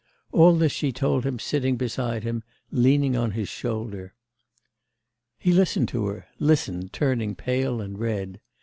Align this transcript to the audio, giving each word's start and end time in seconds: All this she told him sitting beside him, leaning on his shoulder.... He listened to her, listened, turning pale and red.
All 0.31 0.55
this 0.55 0.71
she 0.71 0.91
told 0.91 1.27
him 1.27 1.37
sitting 1.37 1.77
beside 1.77 2.23
him, 2.23 2.41
leaning 2.71 3.15
on 3.15 3.33
his 3.33 3.47
shoulder.... 3.47 4.15
He 5.37 5.51
listened 5.53 5.89
to 5.89 6.07
her, 6.07 6.25
listened, 6.39 6.91
turning 6.91 7.35
pale 7.35 7.79
and 7.81 7.99
red. 7.99 8.41